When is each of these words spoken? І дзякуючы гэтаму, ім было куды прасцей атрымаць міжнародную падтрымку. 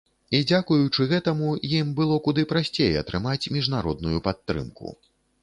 І 0.35 0.37
дзякуючы 0.51 1.05
гэтаму, 1.11 1.49
ім 1.81 1.91
было 1.99 2.17
куды 2.29 2.47
прасцей 2.53 2.97
атрымаць 3.03 3.51
міжнародную 3.59 4.17
падтрымку. 4.31 4.97